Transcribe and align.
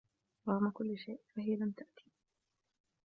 رغم 0.47 0.69
كل 0.69 0.97
شيء 0.97 1.21
فهي 1.35 1.55
لم 1.55 1.71
تأتي. 1.71 2.11